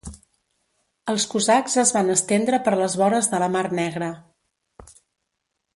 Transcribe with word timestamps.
Els 1.13 1.25
cosacs 1.33 1.75
es 1.83 1.91
van 1.97 2.09
estendre 2.15 2.61
per 2.69 2.75
les 2.81 2.95
vores 3.03 3.31
de 3.35 3.45
la 3.45 3.51
mar 3.57 3.65
Negra. 3.83 4.09